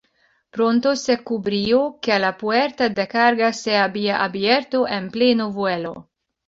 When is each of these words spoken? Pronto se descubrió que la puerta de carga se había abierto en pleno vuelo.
Pronto 0.49 0.95
se 0.95 1.11
descubrió 1.17 1.99
que 2.01 2.17
la 2.17 2.35
puerta 2.35 2.89
de 2.89 3.07
carga 3.07 3.53
se 3.53 3.77
había 3.77 4.23
abierto 4.23 4.87
en 4.87 5.11
pleno 5.11 5.51
vuelo. 5.51 6.09